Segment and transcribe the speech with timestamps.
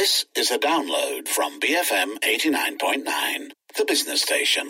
[0.00, 4.66] This is a download from BFM 89.9, the business station.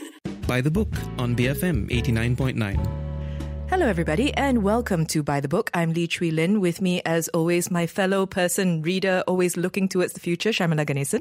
[0.48, 3.68] By the book on BFM 89.9.
[3.70, 5.70] Hello, everybody, and welcome to By the Book.
[5.72, 6.60] I'm Lee Chui Lin.
[6.60, 11.20] With me, as always, my fellow person, reader, always looking towards the future, Sharmila Ganesan.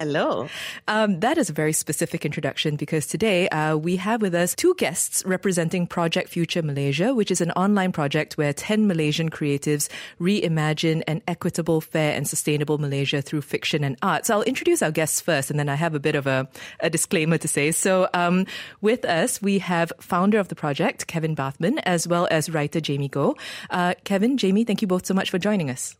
[0.00, 0.48] Hello.
[0.86, 4.74] Um, that is a very specific introduction because today uh, we have with us two
[4.76, 9.88] guests representing Project Future Malaysia, which is an online project where 10 Malaysian creatives
[10.20, 14.24] reimagine an equitable, fair, and sustainable Malaysia through fiction and art.
[14.24, 16.88] So I'll introduce our guests first, and then I have a bit of a, a
[16.88, 17.72] disclaimer to say.
[17.72, 18.46] So um,
[18.80, 23.10] with us, we have founder of the project, Kevin Bathman, as well as writer Jaymee
[23.10, 23.36] Goh.
[23.68, 25.96] Uh, Kevin, Jaymee, thank you both so much for joining us.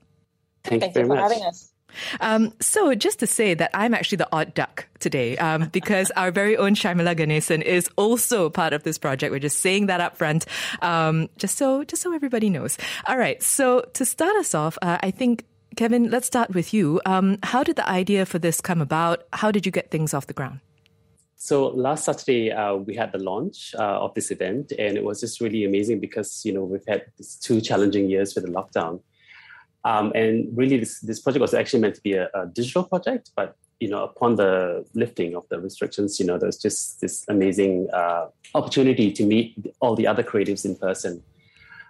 [0.62, 1.32] Thank, Thank you, you for much.
[1.32, 1.67] having us.
[2.20, 6.30] Um, so just to say that I'm actually the odd duck today, um, because our
[6.30, 9.32] very own Sharmila Ganesan is also part of this project.
[9.32, 10.46] We're just saying that up front,
[10.82, 12.78] um, just so just so everybody knows.
[13.06, 13.42] All right.
[13.42, 15.44] So to start us off, uh, I think
[15.76, 17.00] Kevin, let's start with you.
[17.06, 19.24] Um, how did the idea for this come about?
[19.32, 20.60] How did you get things off the ground?
[21.40, 25.20] So last Saturday, uh, we had the launch uh, of this event, and it was
[25.20, 29.00] just really amazing because you know we've had these two challenging years with the lockdown.
[29.84, 33.30] Um, and really, this, this project was actually meant to be a, a, digital project,
[33.36, 37.88] but you know, upon the lifting of the restrictions, you know, there's just this amazing
[37.92, 41.22] uh, opportunity to meet all the other creatives in person.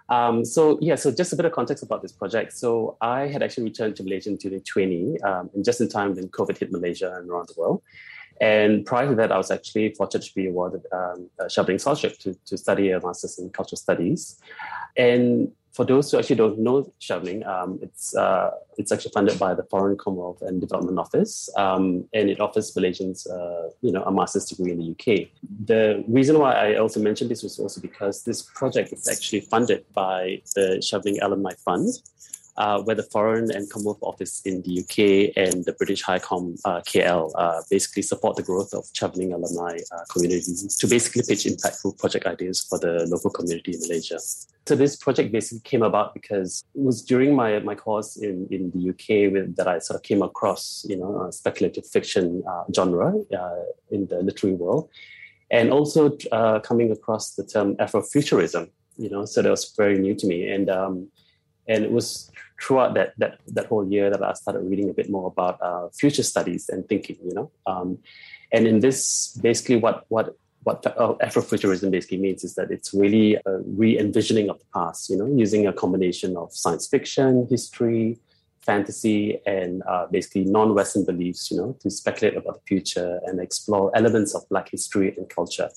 [0.09, 2.53] Um, so yeah, so just a bit of context about this project.
[2.53, 6.27] So I had actually returned to Malaysia in 2020, um, and just in time when
[6.29, 7.81] COVID hit Malaysia and around the world.
[8.41, 12.17] And prior to that, I was actually fortunate to be awarded um, a Chevening Scholarship
[12.19, 14.39] to, to study a master's in cultural studies.
[14.95, 19.53] And for those who actually don't know Chevening, um, it's uh, it's actually funded by
[19.53, 24.11] the Foreign Commonwealth and Development Office, um, and it offers Malaysians, uh, you know, a
[24.11, 25.29] master's degree in the UK.
[25.63, 29.85] The reason why I also mentioned this was also because this project is actually funded
[29.93, 31.87] by the Chevening Alumni Fund,
[32.59, 36.55] uh, where the Foreign and Commonwealth Office in the UK and the British High Com
[36.65, 41.45] uh, KL uh, basically support the growth of Chevening alumni uh, communities to basically pitch
[41.45, 44.19] impactful project ideas for the local community in Malaysia.
[44.67, 48.71] So this project basically came about because it was during my, my course in, in
[48.71, 53.13] the UK with, that I sort of came across, you know, speculative fiction uh, genre
[53.33, 54.89] uh, in the literary world,
[55.49, 56.09] and also
[56.61, 58.69] coming across the term Afrofuturism.
[58.97, 61.07] You know, so that was very new to me, and um,
[61.69, 62.29] and it was
[62.61, 65.89] throughout that that that whole year that I started reading a bit more about uh,
[65.89, 67.51] future studies and thinking, you know.
[67.65, 67.99] Um,
[68.51, 73.35] and in this, basically, what what what uh, Afrofuturism basically means is that it's really
[73.35, 78.17] a re-envisioning of the past, you know, using a combination of science fiction, history,
[78.61, 83.89] fantasy, and uh, basically non-Western beliefs, you know, to speculate about the future and explore
[83.95, 85.69] elements of Black history and culture.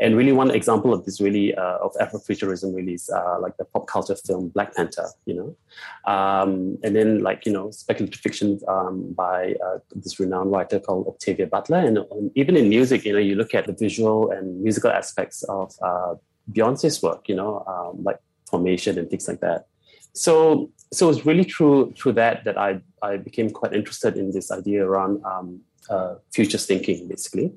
[0.00, 3.66] And really, one example of this really uh, of Afrofuturism really is uh, like the
[3.66, 8.58] pop culture film Black Panther, you know, um, and then like you know speculative fiction
[8.66, 11.98] um, by uh, this renowned writer called Octavia Butler, and
[12.34, 16.14] even in music, you know, you look at the visual and musical aspects of uh,
[16.50, 18.18] Beyonce's work, you know, um, like
[18.48, 19.66] formation and things like that.
[20.12, 24.50] So, so it's really through through that that I I became quite interested in this
[24.50, 27.52] idea around um, uh, futures thinking, basically.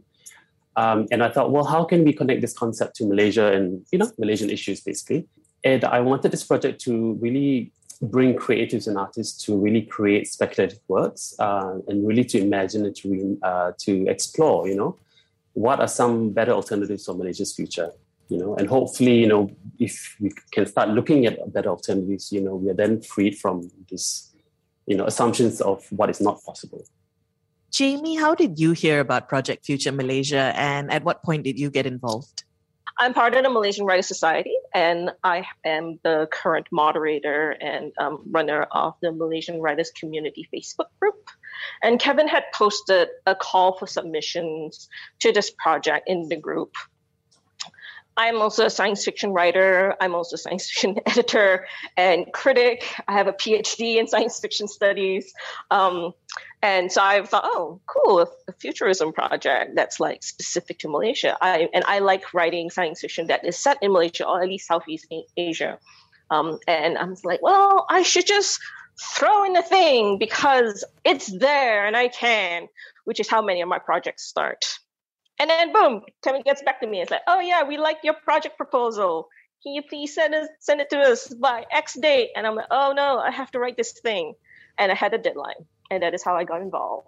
[0.75, 3.99] Um, and I thought, well, how can we connect this concept to Malaysia and you
[3.99, 5.27] know Malaysian issues basically?
[5.63, 10.79] And I wanted this project to really bring creatives and artists to really create speculative
[10.87, 14.97] works uh, and really to imagine and to uh, to explore, you know,
[15.53, 17.91] what are some better alternatives for Malaysia's future,
[18.29, 22.41] you know, and hopefully, you know, if we can start looking at better alternatives, you
[22.41, 24.33] know, we are then freed from this,
[24.87, 26.83] you know, assumptions of what is not possible.
[27.73, 31.71] Jaymee, how did you hear about Project Future Malaysia and at what point did you
[31.71, 32.43] get involved?
[32.99, 38.21] I'm part of the Malaysian Writers Society, and I am the current moderator and um,
[38.29, 41.31] runner of the Malaysian Writers Community Facebook group.
[41.81, 44.87] And Kevin had posted a call for submissions
[45.21, 46.73] to this project in the group.
[48.15, 49.95] I'm also a science fiction writer.
[49.99, 52.85] I'm also a science fiction editor and critic.
[53.07, 55.33] I have a PhD in science fiction studies.
[55.71, 56.13] Um,
[56.61, 61.37] and so I thought, oh, cool, a futurism project that's like specific to Malaysia.
[61.41, 64.67] I and I like writing science fiction that is set in Malaysia or at least
[64.67, 65.79] Southeast Asia.
[66.31, 68.59] Um, and I was like, well, I should just
[68.99, 72.67] throw in the thing because it's there and I can,
[73.05, 74.79] which is how many of my projects start.
[75.39, 77.01] And then boom, Kevin gets back to me.
[77.01, 79.29] It's like, oh yeah, we like your project proposal.
[79.63, 82.31] Can you please send us send it to us by X date?
[82.35, 84.35] And I'm like, oh no, I have to write this thing.
[84.77, 87.07] And I had a deadline and that is how I got involved.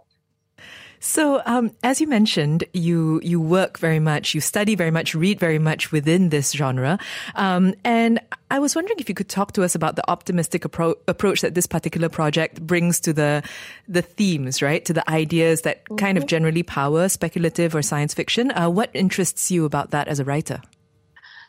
[1.05, 5.39] So, um, as you mentioned, you you work very much, you study very much, read
[5.39, 6.97] very much within this genre,
[7.35, 8.19] um, and
[8.49, 11.53] I was wondering if you could talk to us about the optimistic appro- approach that
[11.53, 13.43] this particular project brings to the
[13.87, 15.95] the themes, right, to the ideas that mm-hmm.
[15.97, 16.29] kind of mm-hmm.
[16.29, 18.49] generally power speculative or science fiction.
[18.49, 20.59] Uh, what interests you about that as a writer?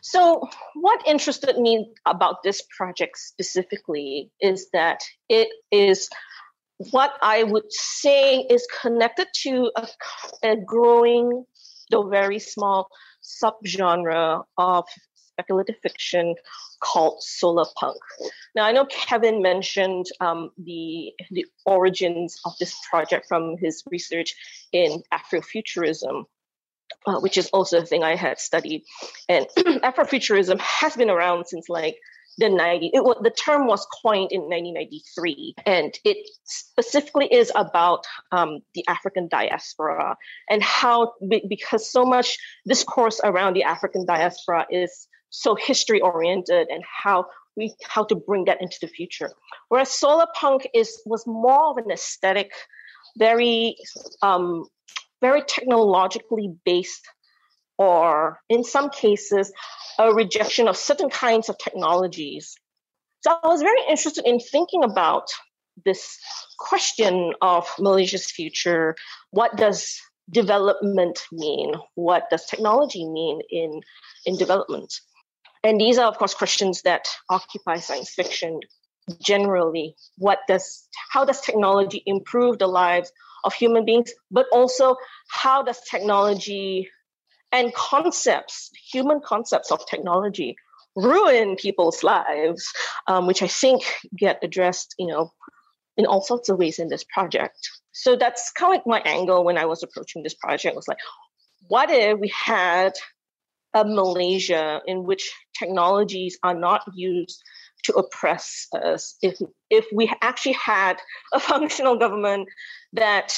[0.03, 6.09] So, what interested me about this project specifically is that it is
[6.77, 9.87] what I would say is connected to a,
[10.43, 11.45] a growing,
[11.89, 12.87] though very small,
[13.23, 14.85] subgenre of
[15.37, 16.35] speculative fiction
[16.79, 17.97] called solar punk.
[18.55, 24.35] Now, I know Kevin mentioned um, the the origins of this project from his research
[24.71, 26.25] in Afrofuturism,
[27.05, 28.83] uh, which is also a thing I had studied.
[29.29, 31.97] And Afrofuturism has been around since like
[32.37, 38.05] the 90 it was the term was coined in 1993 and it specifically is about
[38.31, 40.15] um, the african diaspora
[40.49, 41.13] and how
[41.49, 42.37] because so much
[42.67, 47.25] discourse around the african diaspora is so history oriented and how
[47.57, 49.31] we how to bring that into the future.
[49.69, 52.51] Whereas solar punk is was more of an aesthetic
[53.17, 53.75] very
[54.21, 54.65] um,
[55.21, 57.05] very technologically based
[57.77, 59.51] or in some cases
[59.99, 62.55] a rejection of certain kinds of technologies.
[63.21, 65.27] So I was very interested in thinking about
[65.85, 66.17] this
[66.59, 68.95] question of Malaysia's future.
[69.31, 71.73] What does development mean?
[71.95, 73.81] What does technology mean in,
[74.25, 74.93] in development?
[75.63, 78.59] And these are, of course, questions that occupy science fiction
[79.21, 79.95] generally.
[80.17, 83.11] What does how does technology improve the lives
[83.43, 84.97] of human beings, but also
[85.29, 86.89] how does technology
[87.57, 90.55] and concepts, human concepts of technology,
[90.95, 92.71] ruin people's lives,
[93.07, 93.81] um, which I think
[94.15, 95.33] get addressed, you know,
[95.97, 97.57] in all sorts of ways in this project.
[97.93, 100.99] So that's kind of like my angle when I was approaching this project was like,
[101.67, 102.93] what if we had
[103.73, 107.41] a Malaysia in which technologies are not used
[107.85, 109.17] to oppress us?
[109.23, 109.39] If
[109.71, 110.97] if we actually had
[111.33, 112.49] a functional government
[112.93, 113.35] that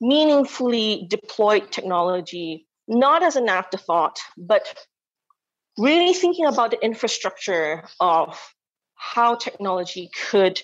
[0.00, 4.62] meaningfully deployed technology not as an afterthought, but
[5.78, 8.38] really thinking about the infrastructure of
[8.96, 10.60] how technology could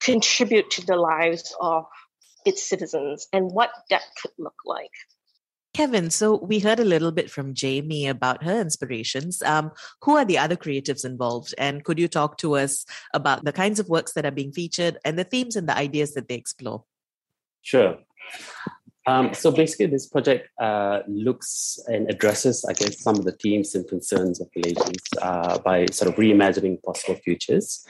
[0.00, 1.84] contribute to the lives of
[2.46, 4.90] its citizens and what that could look like.
[5.74, 9.42] Kevin, so we heard a little bit from Jaymee about her inspirations.
[9.42, 9.70] Um,
[10.02, 11.54] who are the other creatives involved?
[11.58, 14.98] And could you talk to us about the kinds of works that are being featured
[15.04, 16.84] and the themes and the ideas that they explore?
[17.60, 17.98] Sure.
[19.08, 23.74] Um, so basically, this project uh, looks and addresses, I guess, some of the themes
[23.74, 27.86] and concerns of Malaysians uh, by sort of reimagining possible futures.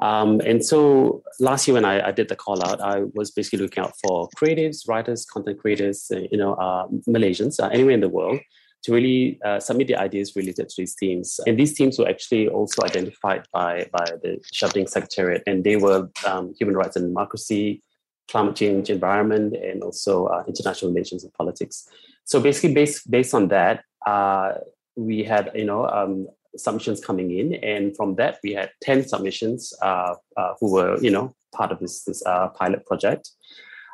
[0.00, 3.60] Um, and so last year when I, I, did the call out, I was basically
[3.60, 8.00] looking out for creatives, writers, content creators, uh, you know, uh, Malaysians, uh, anywhere in
[8.00, 8.40] the world,
[8.84, 11.40] to really uh, submit the ideas related to these themes.
[11.46, 16.10] And these themes were actually also identified by, by the Chevening Secretariat, and they were
[16.26, 17.82] um, human rights and democracy,
[18.28, 21.88] climate change, environment, and also uh, international relations and politics.
[22.24, 24.54] So basically, based based on that, uh,
[24.96, 29.72] we had you know um, submissions coming in, and from that we had ten submissions
[29.82, 33.30] uh, uh who were you know part of this this uh, pilot project.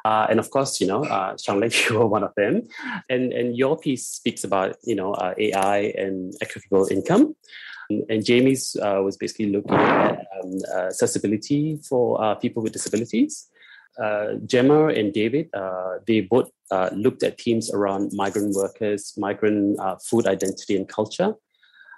[0.03, 2.63] Uh, and of course, you know, uh, Xianglei, you were one of them.
[3.11, 7.35] And and your piece speaks about you know AI and equitable income.
[8.09, 10.53] And Jamie's was basically looking at um,
[10.87, 13.50] accessibility for people with disabilities
[14.01, 19.79] uh, Gemma and David, uh, they both uh, looked at themes around migrant workers, migrant
[19.79, 21.35] uh, food identity and culture.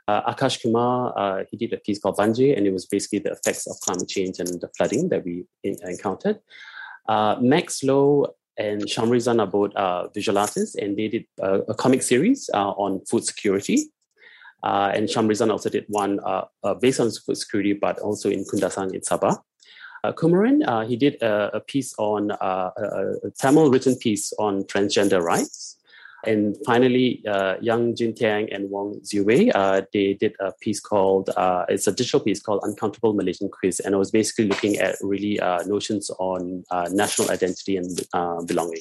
[0.08, 3.30] Uh, Akash Kumar, uh, he did a piece called Banjir, and it was basically the
[3.30, 6.40] effects of climate change and the flooding that we in- encountered.
[7.08, 8.26] Max Loh
[8.58, 9.72] and Shamrizan are both
[10.12, 13.92] visual artists, and they did a comic series on food security.
[14.64, 16.18] and Shamrizan also did one
[16.80, 19.38] based on food security, but also in Kundasang in Sabah
[20.10, 25.22] Kumaran, uh, he did a, a piece on uh, a, Tamil written piece on transgender
[25.22, 25.76] rights.
[26.24, 31.30] And finally, uh, Yang Jin Tiang and Wong Ziwei, uh, they did a piece called,
[31.36, 33.80] uh, it's a digital piece called Uncountable Malaysian Quiz.
[33.80, 38.80] And it was basically looking at really uh, notions on national identity and belonging.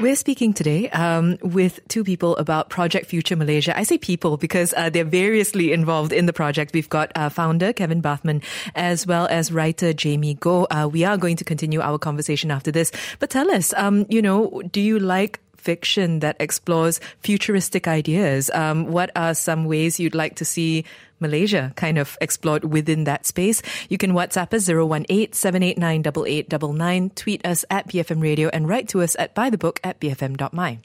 [0.00, 3.78] We're speaking today um, with two people about Project Future Malaysia.
[3.78, 6.74] I say people because uh, they're variously involved in the project.
[6.74, 8.42] We've got uh, founder Kevin Bathman
[8.74, 10.66] as well as writer Jaymee Goh.
[10.68, 12.90] Uh, we are going to continue our conversation after this.
[13.20, 18.50] But tell us, um, you know, do you like fiction that explores futuristic ideas.
[18.52, 20.84] Um, what are some ways you'd like to see
[21.20, 23.62] Malaysia kind of explored within that space?
[23.88, 29.34] You can WhatsApp us 018-789-8899, tweet us at BFM Radio, and write to us at
[29.34, 30.80] buythebook at bfm.my.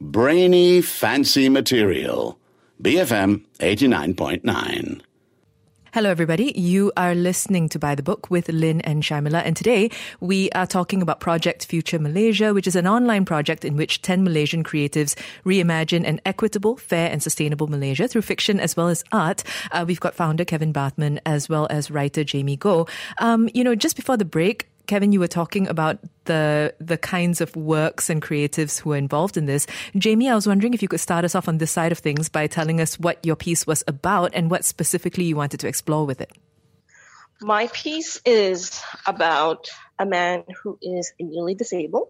[0.00, 2.40] Brainy, fancy material.
[2.82, 5.02] BFM 89.9.
[5.94, 6.58] Hello, everybody.
[6.58, 9.42] You are listening to By the Book with Lynn and Sharmila.
[9.44, 13.76] And today we are talking about Project Future Malaysia, which is an online project in
[13.76, 18.88] which 10 Malaysian creatives reimagine an equitable, fair, and sustainable Malaysia through fiction as well
[18.88, 19.44] as art.
[19.70, 22.88] Uh, we've got founder Kevin Bathman as well as writer Jaymee Goh.
[23.18, 27.40] Um, you know, just before the break, Kevin, you were talking about the the kinds
[27.40, 29.66] of works and creatives who are involved in this.
[29.94, 32.28] Jaymee, I was wondering if you could start us off on this side of things
[32.28, 36.04] by telling us what your piece was about and what specifically you wanted to explore
[36.04, 36.32] with it.
[37.40, 42.08] My piece is about a man who is nearly disabled.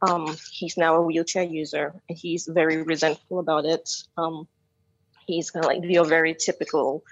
[0.00, 3.90] Um, he's now a wheelchair user, and he's very resentful about it.
[4.16, 4.46] Um,
[5.26, 7.02] he's kind of like your very typical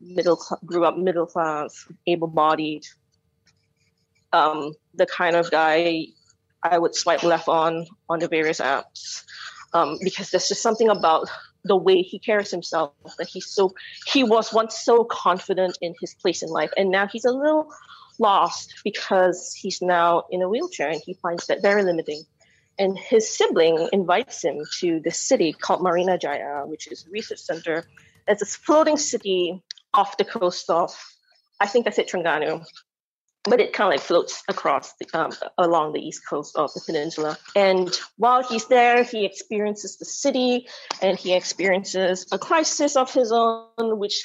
[0.00, 2.86] middle, grew up middle class, able-bodied
[4.36, 6.06] um, the kind of guy
[6.62, 9.24] I would swipe left on on the various apps
[9.72, 11.28] um, because there's just something about
[11.64, 13.74] the way he carries himself that he's so
[14.12, 17.72] he was once so confident in his place in life and now he's a little
[18.18, 22.22] lost because he's now in a wheelchair and he finds that very limiting
[22.78, 27.38] and his sibling invites him to this city called Marina Jaya, which is a research
[27.38, 27.86] center.
[28.28, 29.62] It's a floating city
[29.94, 30.90] off the coast of,
[31.58, 32.62] I think that's it, Terengganu
[33.48, 36.80] but it kind of like floats across the, um, along the east coast of the
[36.84, 37.38] peninsula.
[37.54, 40.66] And while he's there, he experiences the city
[41.00, 44.24] and he experiences a crisis of his own, which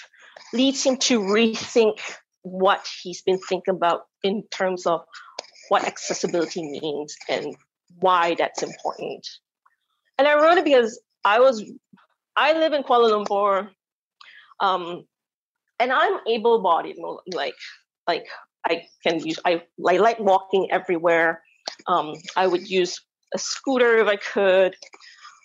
[0.54, 2.00] leads him to rethink
[2.42, 5.02] what he's been thinking about in terms of
[5.70, 7.56] what accessibility means and
[8.00, 9.28] why that's important.
[10.18, 11.64] And I wrote it because I was,
[12.36, 13.70] I live in Kuala Lumpur,
[14.60, 15.06] um,
[15.80, 16.98] and I'm able-bodied,
[17.34, 17.56] like
[18.08, 18.26] like
[18.66, 19.40] I can use.
[19.46, 21.42] I, I like walking everywhere.
[21.88, 23.02] Um, I would use
[23.34, 24.76] a scooter if I could,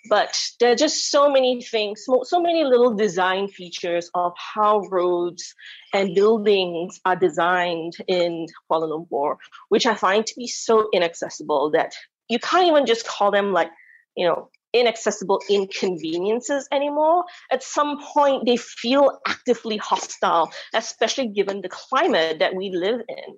[0.09, 4.81] but there are just so many things, so, so many little design features of how
[4.91, 5.55] roads
[5.93, 9.37] and buildings are designed in Kuala Lumpur,
[9.69, 11.95] which I find to be so inaccessible that
[12.29, 13.71] you can't even just call them like,
[14.17, 17.25] you know, inaccessible inconveniences anymore.
[17.51, 23.35] At some point, they feel actively hostile, especially given the climate that we live in.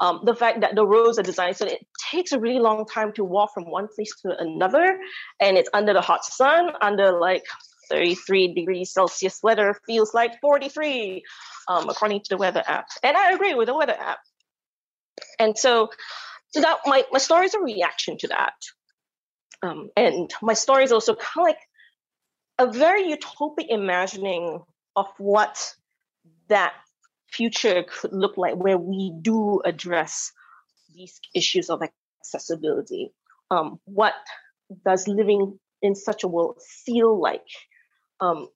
[0.00, 3.12] Um, the fact that the roads are designed so it takes a really long time
[3.14, 4.98] to walk from one place to another,
[5.40, 7.44] and it's under the hot sun, under like
[7.88, 11.22] 33 degrees Celsius weather feels like 43,
[11.68, 12.86] um, according to the weather app.
[13.02, 14.18] And I agree with the weather app.
[15.38, 15.88] And so,
[16.50, 18.54] so that my, my story is a reaction to that.
[19.62, 21.58] Um, and my story is also kind of like
[22.58, 24.62] a very utopic imagining
[24.94, 25.74] of what
[26.48, 26.74] that
[27.30, 30.32] future could look like, where we do address
[30.94, 33.12] these issues of accessibility.
[33.50, 34.14] Um, what
[34.84, 37.46] does living in such a world feel like?
[38.20, 38.48] Um,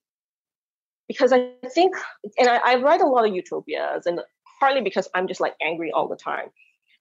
[1.08, 1.94] because I think,
[2.38, 4.20] and I, I write a lot of utopias, and
[4.60, 6.48] partly because I'm just like angry all the time.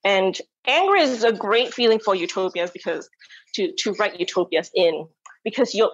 [0.03, 3.09] And anger is a great feeling for utopias because
[3.55, 5.07] to, to write utopias in
[5.43, 5.91] because you're,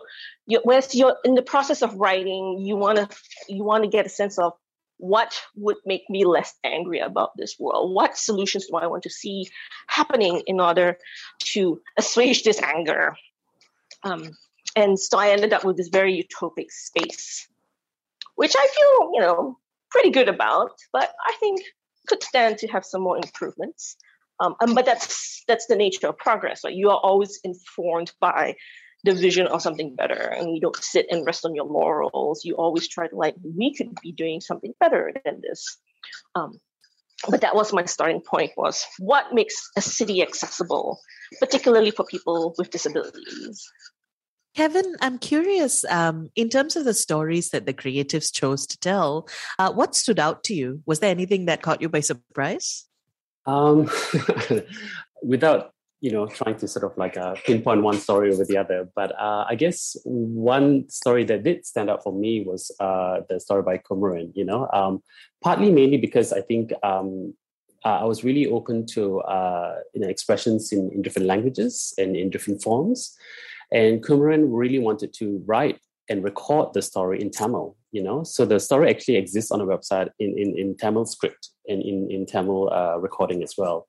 [0.47, 3.07] you're whereas you're in the process of writing, you want to
[3.47, 4.53] you want to get a sense of
[4.97, 7.93] what would make me less angry about this world?
[7.93, 9.49] What solutions do I want to see
[9.87, 10.97] happening in order
[11.53, 13.15] to assuage this anger?
[14.03, 14.31] Um,
[14.75, 17.47] and so I ended up with this very utopic space,
[18.35, 19.57] which I feel, you know,
[19.89, 21.61] pretty good about, but I think
[22.07, 23.97] could stand to have some more improvements.
[24.39, 26.61] Um, um, but that's that's the nature of progress.
[26.63, 26.73] Right?
[26.73, 28.55] You are always informed by
[29.03, 32.43] the vision of something better, and you don't sit and rest on your laurels.
[32.43, 35.77] You always try to like, we could be doing something better than this.
[36.33, 36.59] Um,
[37.29, 40.99] but that was my starting point: was what makes a city accessible,
[41.39, 43.63] particularly for people with disabilities.
[44.55, 49.27] Kevin, I'm curious um, in terms of the stories that the creatives chose to tell,
[49.59, 50.81] uh, what stood out to you?
[50.85, 52.87] Was there anything that caught you by surprise?
[53.45, 53.89] Um,
[55.23, 55.71] without
[56.01, 59.11] you know trying to sort of like uh, pinpoint one story over the other, but
[59.19, 63.61] uh, I guess one story that did stand out for me was uh, the story
[63.61, 64.31] by Kumaran.
[64.35, 65.03] You know, um,
[65.43, 67.33] partly mainly because I think um,
[67.83, 72.15] uh, I was really open to uh, you know expressions in, in different languages and
[72.15, 73.17] in different forms.
[73.71, 75.79] And Kumaran really wanted to write
[76.09, 78.23] and record the story in Tamil, you know.
[78.23, 82.09] So the story actually exists on a website in, in, in Tamil script and in,
[82.11, 83.87] in Tamil uh, recording as well.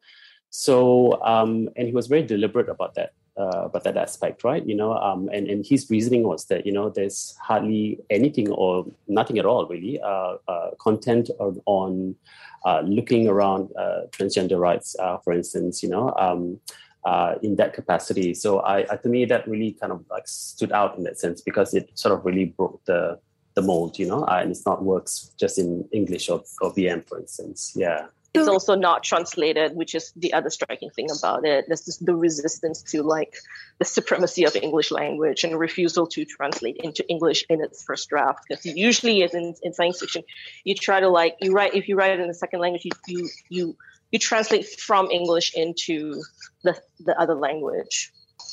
[0.51, 3.11] So, um, and he was very deliberate about that.
[3.39, 4.67] uh, about that aspect, right?
[4.67, 8.87] You know, um, and and his reasoning was that you know there's hardly anything or
[9.09, 12.17] nothing at all really uh, uh, content on, on
[12.65, 15.83] uh, looking around uh, transgender rights, for instance.
[15.83, 16.15] You know.
[16.19, 16.61] Um,
[17.07, 20.73] Uh, in that capacity, so I, I, to me, that really kind of like stood
[20.73, 23.21] out in that sense because it sort of really broke the
[23.55, 27.09] the mold, you know, uh, and it's not works just in English or, or BM,
[27.09, 27.73] for instance.
[27.77, 28.07] Yeah
[28.41, 31.65] it's also not translated, which is the other striking thing about it.
[31.67, 33.35] There's just the resistance to like
[33.79, 38.41] the supremacy of English language and refusal to translate into English in its first draft.
[38.49, 40.23] Because usually, as in, in science fiction,
[40.65, 42.93] you try to like you write if you write it in the second language, you
[43.07, 43.77] you you,
[44.17, 46.23] you translate from English into
[46.65, 48.11] the the other language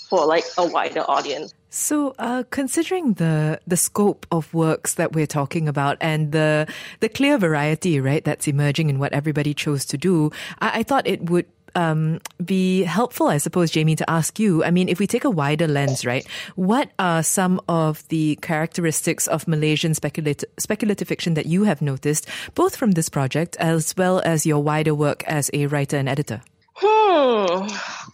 [0.10, 1.54] for like a wider audience.
[1.70, 6.68] So, uh, considering the the scope of works that we're talking about and the
[7.00, 10.30] the clear variety, right, that's emerging in what everybody chose to do,
[10.60, 14.64] I, I thought it would um, be helpful, I suppose, Jaymee, to ask you.
[14.64, 16.26] I mean, if we take a wider lens, right,
[16.56, 22.28] what are some of the characteristics of Malaysian speculative, speculative fiction that you have noticed,
[22.56, 26.42] both from this project as well as your wider work as a writer and editor?
[26.76, 27.68] Hmm,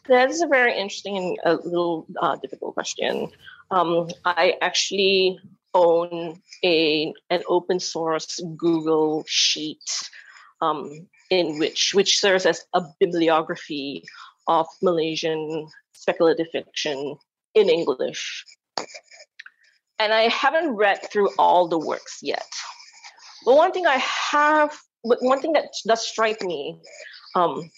[0.08, 3.30] that is a very interesting and a little uh, difficult question.
[3.72, 5.39] Um, I actually
[5.74, 10.10] own a an open source Google sheet
[10.62, 14.03] um, in which which serves as a bibliography
[14.48, 17.17] of Malaysian speculative fiction
[17.53, 18.45] in English.
[20.00, 22.48] And I haven't read through all the works yet.
[23.45, 26.79] But one thing I have, but one thing that does strike me
[27.36, 27.69] um,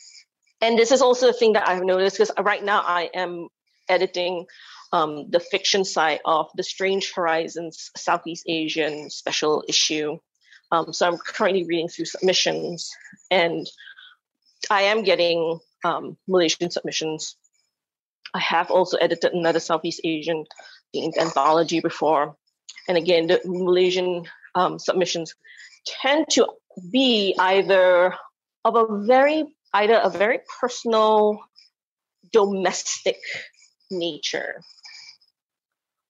[0.62, 3.48] and this is also a thing that I've noticed because right now I am
[3.90, 4.46] editing
[4.94, 10.20] um, the fiction side of the Strange Horizons Southeast Asian special issue.
[10.72, 12.92] Um, so I'm currently reading through submissions,
[13.30, 13.68] and
[14.70, 17.36] I am getting um, Malaysian submissions.
[18.34, 20.46] I have also edited another Southeast Asian
[20.96, 22.38] anthology before,
[22.88, 24.26] and again, the Malaysian
[24.56, 25.36] um, submissions
[25.86, 26.48] tend to
[26.92, 28.16] be either
[28.64, 31.40] of a very either a very personal,
[32.32, 33.18] domestic
[33.90, 34.62] nature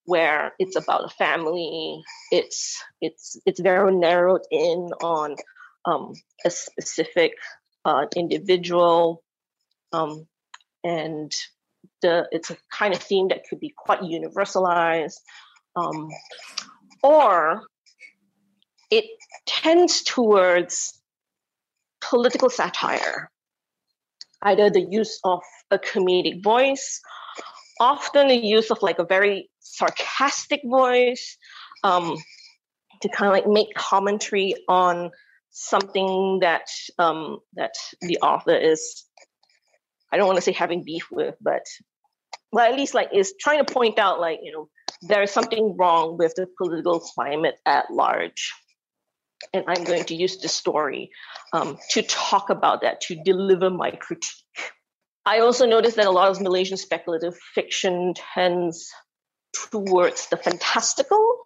[0.05, 2.01] where it's about a family.
[2.31, 5.35] It's it's it's very narrowed in on
[5.85, 6.13] um,
[6.45, 7.33] a specific
[7.85, 9.23] uh, individual
[9.93, 10.27] um,
[10.83, 11.33] and
[12.01, 15.17] the it's a kind of theme that could be quite universalized
[15.75, 16.09] um,
[17.03, 17.63] or
[18.91, 19.05] it
[19.47, 21.01] tends towards
[22.01, 23.31] political satire
[24.43, 27.01] either the use of a comedic voice,
[27.79, 31.37] often the use of like a very sarcastic voice
[31.83, 32.17] um,
[33.01, 35.11] to kind of like make commentary on
[35.51, 36.67] something that
[36.99, 39.05] um, that the author is
[40.11, 41.65] I don't want to say having beef with, but
[42.51, 44.69] well, at least like is trying to point out like you know
[45.03, 48.53] there's something wrong with the political climate at large
[49.53, 51.11] and I'm going to use this story
[51.53, 54.35] um, to talk about that, to deliver my critique.
[55.25, 58.89] I also noticed that a lot of Malaysian speculative fiction tends
[59.53, 61.37] towards the fantastical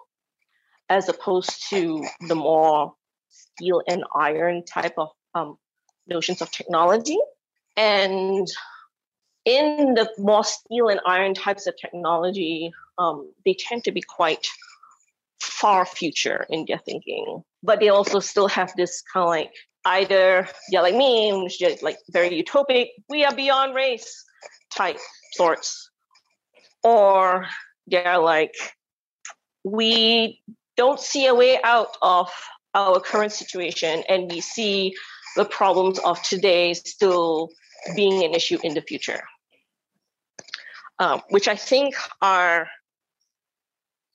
[0.90, 2.94] as opposed to the more
[3.30, 5.58] steel and iron type of um,
[6.08, 7.18] notions of technology.
[7.76, 8.48] And
[9.46, 14.48] in the more steel and iron types of technology, um, they tend to be quite
[15.40, 19.52] far future in their thinking but they also still have this kind of like
[19.86, 24.24] either yeah like me which is like very utopic we are beyond race
[24.72, 24.98] type
[25.34, 25.90] sorts
[26.84, 27.46] or
[27.88, 28.54] they're like
[29.64, 30.42] we
[30.78, 32.30] don't see a way out of
[32.74, 34.94] our current situation and we see
[35.36, 37.50] the problems of today still
[37.96, 39.22] being an issue in the future.
[40.98, 42.70] Um, which i think are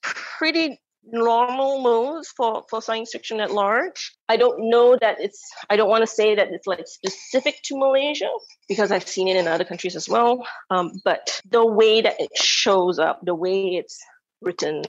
[0.02, 4.12] pretty normal moves for, for science fiction at large.
[4.28, 7.78] I don't know that it's, I don't want to say that it's like specific to
[7.78, 8.28] Malaysia
[8.68, 10.46] because I've seen it in other countries as well.
[10.70, 13.98] Um, but the way that it shows up, the way it's
[14.40, 14.82] written,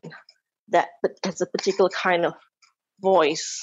[0.69, 0.89] that
[1.24, 2.34] has a particular kind of
[3.02, 3.62] voice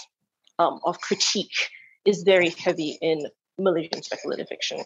[0.59, 1.71] um, of critique
[2.05, 3.27] is very heavy in
[3.59, 4.79] Malaysian speculative fiction.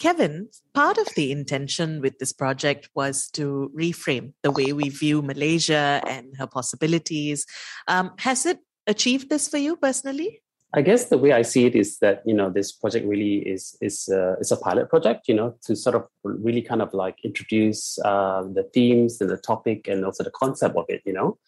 [0.00, 5.20] Kevin, part of the intention with this project was to reframe the way we view
[5.20, 7.46] Malaysia and her possibilities.
[7.86, 10.42] Um, has it achieved this for you personally?
[10.72, 13.76] I guess the way I see it is that you know this project really is
[13.80, 15.26] is uh, is a pilot project.
[15.28, 19.36] You know, to sort of really kind of like introduce uh, the themes and the
[19.36, 21.02] topic and also the concept of it.
[21.04, 21.38] You know,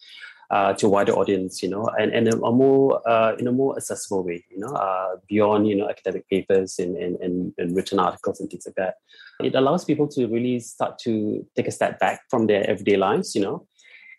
[0.53, 4.23] uh, to wider audience, you know, and, and a, more uh, in a more accessible
[4.23, 8.39] way, you know, uh, beyond you know academic papers and, and, and, and, written articles
[8.39, 8.97] and things like that.
[9.41, 13.33] It allows people to really start to take a step back from their everyday lives,
[13.33, 13.65] you know,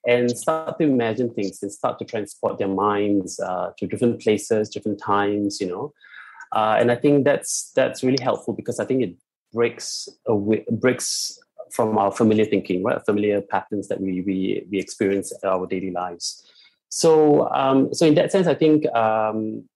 [0.09, 4.69] and start to imagine things and start to transport their minds uh, to different places,
[4.69, 5.93] different times, you know.
[6.51, 9.15] Uh, and I think that's that's really helpful because I think it
[9.53, 11.39] breaks away, breaks
[11.75, 13.05] from our familiar thinking, right?
[13.05, 16.49] Familiar patterns that we we, we experience in our daily lives.
[16.89, 19.69] So um, so in that sense, I think um,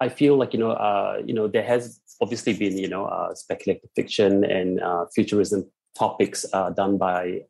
[0.00, 3.34] I feel like you know uh, you know there has obviously been you know uh,
[3.34, 7.42] speculative fiction and uh, futurism topics uh, done by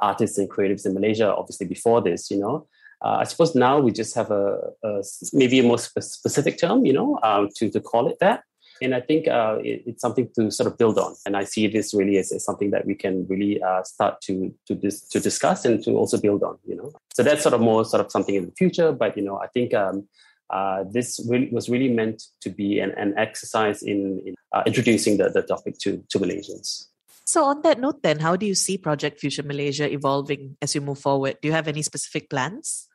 [0.00, 1.34] artists and creatives in Malaysia.
[1.34, 2.66] Obviously before this, you know.
[3.04, 5.02] Uh, I suppose now we just have a, a
[5.34, 8.44] maybe a more spe- specific term, you know, um, to to call it that.
[8.82, 11.14] And I think uh, it, it's something to sort of build on.
[11.24, 14.54] And I see this really as, as something that we can really uh, start to
[14.66, 16.58] to dis- to discuss and to also build on.
[16.66, 18.92] You know, so that's sort of more sort of something in the future.
[18.92, 20.06] But you know, I think um,
[20.50, 25.16] uh, this really was really meant to be an, an exercise in, in uh, introducing
[25.16, 26.86] the, the topic to to Malaysians.
[27.26, 30.80] So, on that note, then, how do you see Project Future Malaysia evolving as you
[30.80, 31.38] move forward?
[31.42, 32.86] Do you have any specific plans?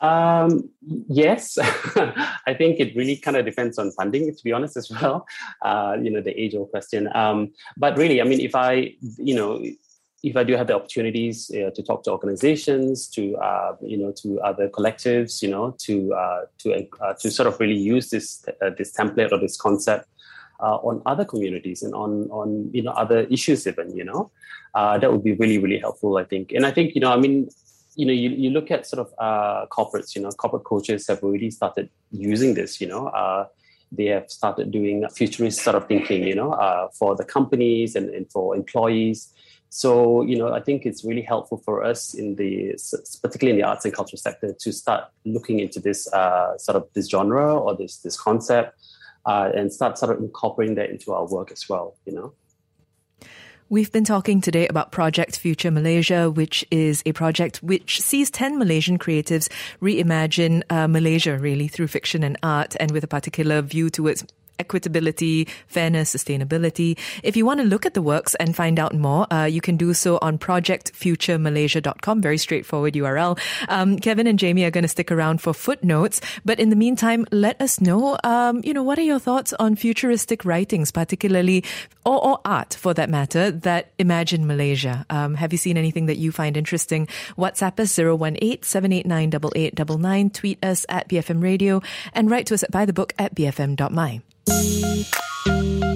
[0.00, 0.70] Um,
[1.08, 1.58] yes,
[2.46, 5.26] I think it really kind of depends on funding, to be honest, as well.
[5.62, 7.08] Uh, you know, the age old question.
[7.14, 9.62] Um, but really, I mean, if I, you know,
[10.22, 14.12] if I do have the opportunities uh, to talk to organizations, to uh, you know,
[14.22, 18.44] to other collectives, you know, to uh, to uh, to sort of really use this
[18.62, 20.08] uh, this template or this concept
[20.60, 24.30] on other communities and on on you know other issues, even you know,
[24.74, 26.52] uh, that would be really really helpful, I think.
[26.52, 27.48] And I think you know, I mean,
[27.98, 31.20] you know, you, you look at sort of uh, corporates, you know, corporate coaches have
[31.24, 33.44] already started using this, you know, uh,
[33.90, 38.08] they have started doing futurist sort of thinking, you know, uh, for the companies and,
[38.10, 39.34] and for employees.
[39.70, 42.78] So, you know, I think it's really helpful for us in the,
[43.20, 46.86] particularly in the arts and culture sector, to start looking into this uh, sort of
[46.94, 48.78] this genre or this this concept,
[49.26, 51.96] uh, and start sort of incorporating that into our work as well.
[52.06, 52.32] You know.
[53.70, 58.58] We've been talking today about Project Future Malaysia, which is a project which sees 10
[58.58, 59.50] Malaysian creatives
[59.82, 64.24] reimagine uh, Malaysia really through fiction and art and with a particular view towards
[64.58, 66.98] equitability, fairness, sustainability.
[67.22, 69.76] If you want to look at the works and find out more, uh, you can
[69.76, 72.22] do so on projectfuturemalaysia.com.
[72.22, 73.38] Very straightforward URL.
[73.68, 77.26] Um, Kevin and Jaymee are going to stick around for footnotes, but in the meantime,
[77.30, 81.64] let us know, um, you know, what are your thoughts on futuristic writings, particularly,
[82.04, 85.06] or, or art for that matter, that imagine Malaysia?
[85.10, 87.06] Um, have you seen anything that you find interesting?
[87.36, 92.72] WhatsApp us 018 789 8899, tweet us at BFM Radio, and write to us at
[92.72, 94.22] buythebook at bfm.my.
[94.50, 95.87] And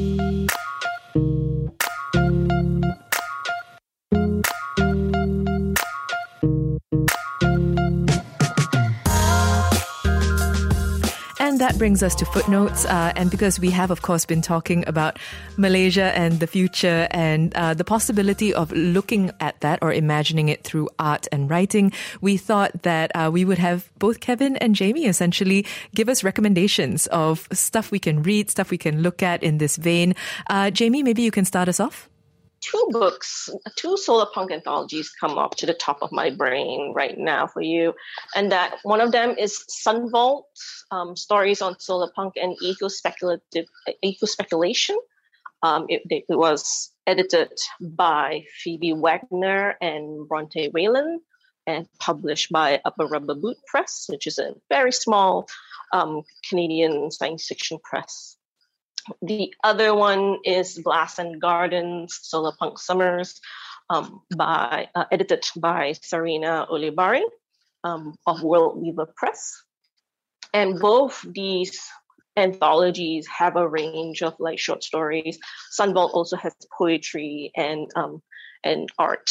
[11.63, 12.85] that brings us to footnotes.
[12.87, 15.17] Uh, and because we have, of course, been talking about
[15.57, 20.65] Malaysia and the future and uh, the possibility of looking at that or imagining it
[20.65, 25.07] through art and writing, we thought that uh, we would have both Kevin and Jaymee
[25.07, 29.59] essentially give us recommendations of stuff we can read, stuff we can look at in
[29.59, 30.17] this vein.
[30.51, 32.09] Uh, Jaymee, maybe you can start us off
[32.63, 37.19] two books, two solar punk anthologies come up to the top of my brain right
[37.19, 37.93] now for you.
[38.35, 40.45] And that one of them is Sunvault,
[40.91, 43.67] um, Stories on Solar Punk and Eco-Speculative,
[44.03, 44.97] Eco-Speculation.
[45.63, 51.21] Um, it, it, was edited by Phoebe Wagner and Bronte Wieland
[51.69, 55.47] and published by Upper Rubber Boot Press, which is a very small
[55.93, 58.37] um, Canadian science fiction press.
[59.21, 63.41] The other one is Glass and Gardens, Solar Punk Summers,
[63.91, 67.23] um, by uh, edited by Sarena Ulibarri
[67.85, 69.63] um, of World Weaver Press.
[70.55, 71.81] And both these
[72.37, 75.39] anthologies have a range of like short stories.
[75.79, 78.23] Sunvault also has poetry and um,
[78.65, 79.31] and art,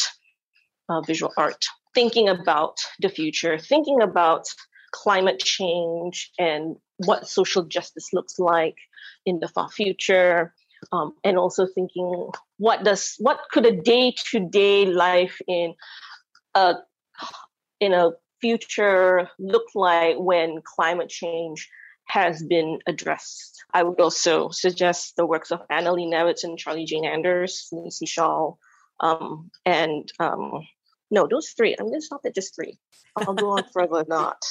[0.88, 4.46] uh, visual art, thinking about the future, thinking about
[4.92, 8.76] climate change and what social justice looks like
[9.26, 10.52] in the far future
[10.90, 15.74] um, and also thinking what does what could a day-to-day life in
[16.54, 16.74] a
[17.80, 18.10] in a
[18.40, 21.68] future look like when climate change
[22.06, 23.64] has been addressed.
[23.72, 28.58] I would also suggest the works of Annalee Newitz and Charlie Jane Anders, Nisi Shawl,
[29.00, 30.66] um, and um,
[31.12, 31.76] no, those three.
[31.78, 32.78] I'm going to stop at just three.
[33.16, 34.42] I'll go on further not.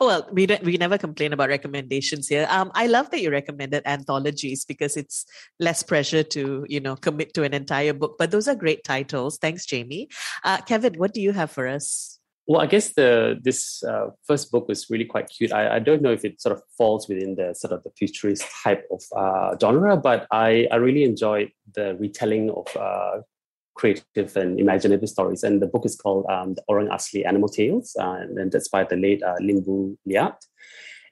[0.00, 2.46] well, we don't, we never complain about recommendations here.
[2.48, 5.26] Um, I love that you recommended anthologies because it's
[5.58, 8.14] less pressure to you know commit to an entire book.
[8.16, 9.38] But those are great titles.
[9.38, 10.06] Thanks, Jaymee.
[10.44, 12.20] Uh, Kevin, what do you have for us?
[12.46, 15.52] Well, I guess the this uh, first book was really quite cute.
[15.52, 18.44] I, I don't know if it sort of falls within the sort of the futurist
[18.62, 23.22] type of uh, genre, but I, I really enjoyed the retelling of uh,
[23.74, 25.42] creative and imaginative stories.
[25.42, 28.84] And the book is called um, The Orang Asli Animal Tales, uh, and that's by
[28.84, 30.36] the late uh, Lim Boo Liat.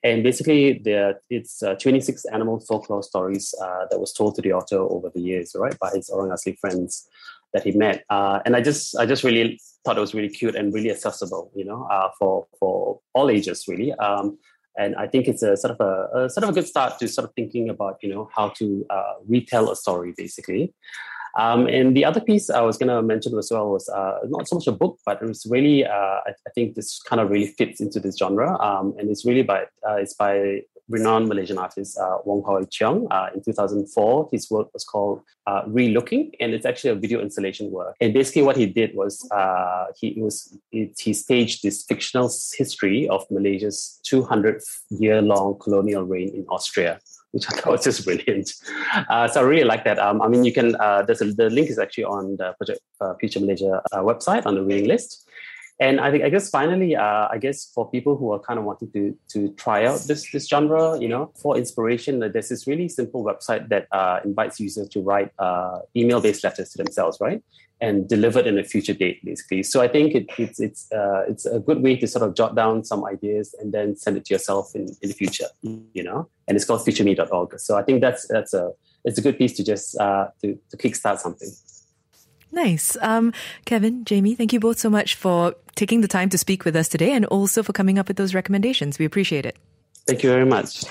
[0.02, 4.52] And basically, there it's uh, 26 animal folklore stories uh, that was told to the
[4.52, 7.06] author over the years, right, by his Orang Asli friends
[7.52, 8.04] that he met.
[8.08, 11.50] Uh, and I just, I just really thought it was really cute and really accessible,
[11.54, 13.92] you know, uh, for for all ages, really.
[13.94, 14.38] Um,
[14.78, 17.08] and I think it's a sort of a, a, sort of a good start to
[17.08, 20.72] sort of thinking about, you know, how to uh, retell a story, basically.
[21.38, 24.48] Um, and the other piece I was going to mention as well was uh, not
[24.48, 27.30] so much a book, but it was really, uh, I, I, think this kind of
[27.30, 28.58] really fits into this genre.
[28.60, 33.06] Um, and it's really by, uh, it's by renowned Malaysian artist uh, Wong Hoi Cheong.
[33.10, 37.70] Uh, in 2004, his work was called uh, Relooking, and it's actually a video installation
[37.70, 37.94] work.
[38.00, 39.28] And basically, what he did was
[39.96, 46.44] he was he staged this fictional history of Malaysia's 200 year long colonial reign in
[46.48, 46.98] Austria
[47.32, 48.52] which I thought was just brilliant.
[49.08, 49.98] Uh, so I really like that.
[49.98, 52.80] Um, I mean, you can, uh, there's a, the link is actually on the Project
[53.00, 55.28] uh, Future Malaysia uh, website on the reading list.
[55.80, 58.66] And I think, I guess finally, uh, I guess for people who are kind of
[58.66, 62.88] wanting to to try out this this genre, you know, for inspiration, there's this really
[62.88, 65.30] simple website that uh, invites users to write
[65.96, 67.42] email based letters to themselves, right?
[67.80, 69.62] and delivered in a future date, basically.
[69.62, 72.54] So I think it, it's it's uh, it's a good way to sort of jot
[72.54, 76.28] down some ideas and then send it to yourself in, in the future, you know.
[76.46, 77.58] And it's called futureme.org.
[77.58, 78.72] So I think that's that's a
[79.04, 81.48] it's a good piece to just uh, to to kickstart something.
[82.52, 82.96] Nice.
[83.00, 83.32] Um,
[83.64, 86.88] Kevin, Jaymee, thank you both so much for taking the time to speak with us
[86.88, 88.98] today and also for coming up with those recommendations.
[88.98, 89.56] We appreciate it.
[90.06, 90.84] Thank you very much.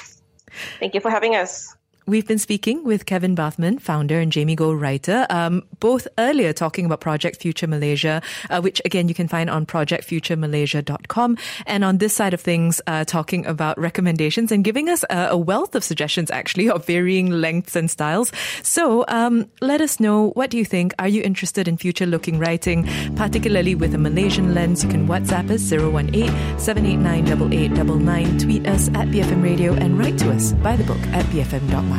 [0.79, 1.75] Thank you for having us.
[2.09, 6.87] We've been speaking with Kevin Bathman, founder, and Jaymee Goh, writer, um, both earlier talking
[6.87, 12.15] about Project Future Malaysia, uh, which again you can find on projectfuturemalaysia.com, and on this
[12.15, 16.31] side of things, uh, talking about recommendations and giving us a, a, wealth of suggestions
[16.31, 18.31] actually of varying lengths and styles.
[18.63, 20.95] So um, let us know what do you think.
[20.97, 24.83] Are you interested in future-looking writing, particularly with a Malaysian lens?
[24.83, 30.31] You can WhatsApp us 018 789 8899, tweet us at BFM Radio, and write to
[30.31, 31.98] us by the book at bfm.my.